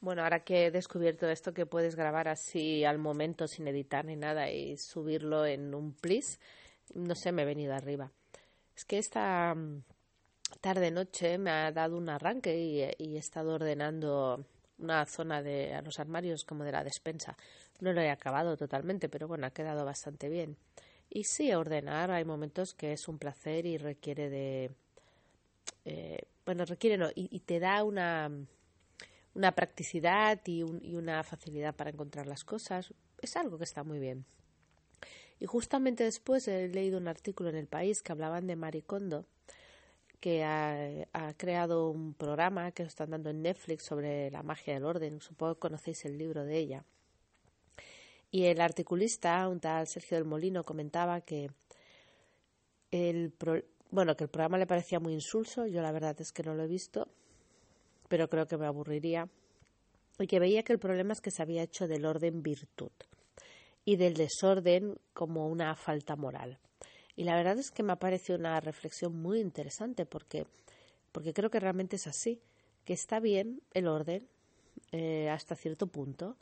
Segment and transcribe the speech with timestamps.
[0.00, 4.14] Bueno, ahora que he descubierto esto que puedes grabar así al momento sin editar ni
[4.14, 6.38] nada y subirlo en un plis,
[6.94, 8.12] no sé, me he venido arriba.
[8.76, 9.82] Es que esta mm,
[10.60, 14.44] tarde noche me ha dado un arranque y, he estado ordenando
[14.78, 17.36] una zona de los armarios como de la despensa.
[17.80, 20.56] No lo he acabado totalmente, pero bueno, ha quedado bastante bien.
[21.10, 24.70] Y sí, ordenar hay momentos que es un placer y requiere de...
[25.84, 28.30] Eh, bueno, requiere no, y te da una
[29.38, 32.92] una practicidad y, una facilidad para encontrar las cosas.
[33.22, 34.26] Es algo que está muy bien.
[35.38, 39.26] Y justamente después he leído un artículo en El País que hablaban de Maricondo,
[40.18, 45.20] que ha, creado un programa que están dando en Netflix sobre la magia del orden.
[45.20, 46.84] Supongo que conocéis el libro de ella.
[48.32, 51.52] Y el articulista, un tal Sergio del Molino, comentaba que
[52.90, 53.32] el,
[53.90, 55.64] bueno, que el programa le parecía muy insulso.
[55.68, 57.06] Yo la verdad es que no lo he visto
[58.08, 59.28] pero creo que me aburriría,
[60.18, 62.90] y que veía que el problema es que se había hecho del orden virtud
[63.84, 66.58] y del desorden como una falta moral.
[67.14, 70.46] Y la verdad es que me ha parecido una reflexión muy interesante porque,
[71.12, 72.40] porque creo que realmente es así,
[72.84, 74.28] que está bien el orden
[74.92, 76.36] eh, hasta cierto punto.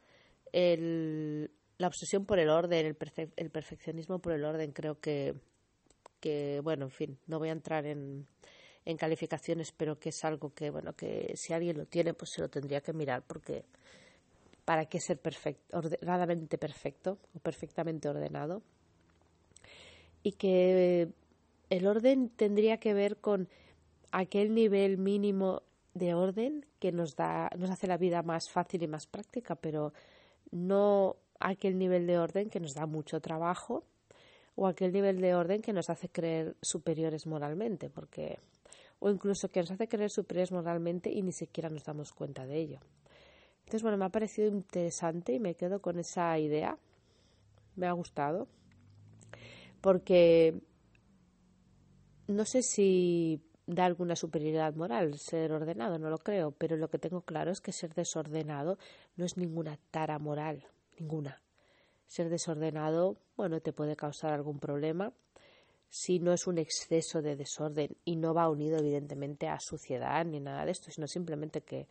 [0.52, 2.96] El, la obsesión por el orden, el,
[3.36, 5.34] el perfeccionismo por el orden, creo que,
[6.20, 8.26] que, bueno, en fin, no voy a entrar en,
[8.86, 12.40] en calificaciones, pero que es algo que, bueno, que si alguien lo tiene, pues se
[12.40, 13.64] lo tendría que mirar, porque
[14.64, 18.62] ¿para qué ser perfecto, ordenadamente perfecto o perfectamente ordenado?
[20.22, 21.08] Y que
[21.68, 23.48] el orden tendría que ver con
[24.12, 25.62] aquel nivel mínimo
[25.94, 29.92] de orden que nos da, nos hace la vida más fácil y más práctica, pero
[30.52, 33.82] no aquel nivel de orden que nos da mucho trabajo
[34.54, 38.38] o aquel nivel de orden que nos hace creer superiores moralmente, porque
[38.98, 42.56] o incluso que nos hace creer superiores moralmente y ni siquiera nos damos cuenta de
[42.56, 42.80] ello.
[43.60, 46.78] Entonces, bueno, me ha parecido interesante y me quedo con esa idea.
[47.74, 48.48] Me ha gustado.
[49.80, 50.60] Porque
[52.28, 56.98] no sé si da alguna superioridad moral ser ordenado, no lo creo, pero lo que
[56.98, 58.78] tengo claro es que ser desordenado
[59.16, 60.64] no es ninguna tara moral,
[60.98, 61.42] ninguna.
[62.06, 65.12] Ser desordenado, bueno, te puede causar algún problema,
[65.88, 70.40] si no es un exceso de desorden y no va unido evidentemente a suciedad ni
[70.40, 71.88] nada de esto, sino simplemente que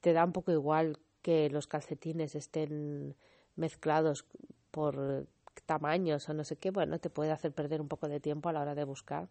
[0.00, 3.14] te da un poco igual que los calcetines estén
[3.56, 4.24] mezclados
[4.70, 5.26] por
[5.66, 8.52] tamaños o no sé qué, bueno, te puede hacer perder un poco de tiempo a
[8.52, 9.28] la hora de buscar,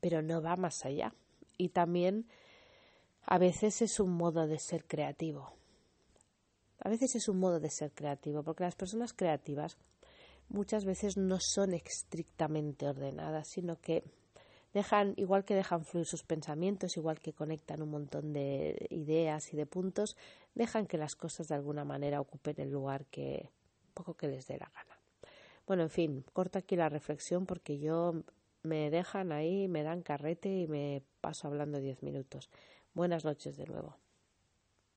[0.00, 1.14] pero no va más allá.
[1.56, 2.26] Y también
[3.24, 5.54] a veces es un modo de ser creativo.
[6.80, 9.76] A veces es un modo de ser creativo, porque las personas creativas
[10.52, 14.04] muchas veces no son estrictamente ordenadas, sino que
[14.72, 19.56] dejan, igual que dejan fluir sus pensamientos, igual que conectan un montón de ideas y
[19.56, 20.16] de puntos,
[20.54, 23.48] dejan que las cosas de alguna manera ocupen el lugar que
[23.94, 24.98] poco que les dé la gana.
[25.66, 28.22] Bueno, en fin, corto aquí la reflexión porque yo
[28.62, 32.50] me dejan ahí, me dan carrete y me paso hablando diez minutos.
[32.94, 33.96] Buenas noches de nuevo.